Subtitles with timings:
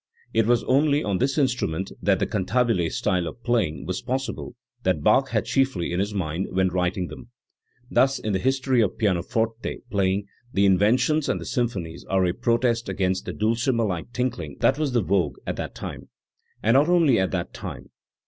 [0.33, 5.03] It was only on this instrument that the "cantabile style" of playing was possible that
[5.03, 7.29] Bach had chiefly in his mind when writing them.
[7.91, 13.25] Thus in the history of pianoforte playing the Inventions and symphonies are a protest against
[13.25, 16.09] the dulcimer like tinkling that was the vogue at that time
[16.63, 17.91] and not only at that time.